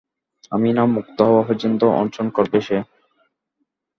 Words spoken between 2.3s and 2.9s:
করবে সে।